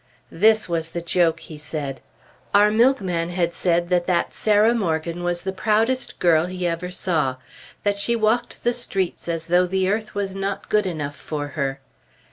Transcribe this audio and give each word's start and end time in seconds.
This 0.31 0.67
was 0.67 0.89
the 0.97 1.01
joke, 1.03 1.41
he 1.41 1.59
said. 1.59 2.01
Our 2.55 2.71
milkman 2.71 3.29
had 3.29 3.53
said 3.53 3.89
that 3.89 4.07
that 4.07 4.33
Sarah 4.33 4.73
Morgan 4.73 5.23
was 5.23 5.43
the 5.43 5.51
proudest 5.51 6.17
girl 6.17 6.47
he 6.47 6.65
ever 6.65 6.89
saw; 6.89 7.35
that 7.83 7.97
she 7.99 8.15
walked 8.15 8.63
the 8.63 8.73
streets 8.73 9.27
as 9.27 9.45
though 9.45 9.67
the 9.67 9.87
earth 9.87 10.15
was 10.15 10.33
not 10.33 10.69
good 10.69 10.87
enough 10.87 11.15
for 11.15 11.49
her. 11.49 11.81